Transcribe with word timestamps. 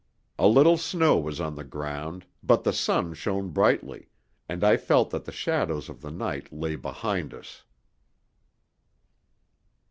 A 0.39 0.47
little 0.47 0.77
snow 0.77 1.15
was 1.19 1.39
on 1.39 1.53
the 1.53 1.63
ground, 1.63 2.25
but 2.41 2.63
the 2.63 2.73
sun 2.73 3.13
shone 3.13 3.49
brightly, 3.49 4.09
and 4.49 4.63
I 4.63 4.75
felt 4.75 5.11
that 5.11 5.25
the 5.25 5.31
shadows 5.31 5.89
of 5.89 6.01
the 6.01 6.09
night 6.09 6.51
lay 6.51 6.75
behind 6.75 7.35
us. 7.35 7.63